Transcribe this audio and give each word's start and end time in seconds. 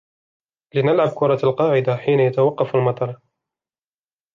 لنلعب 0.75 1.09
كرة 1.15 1.39
القاعدة 1.43 1.95
حين 1.95 2.19
يتوقف 2.19 2.75
المطر. 2.75 3.19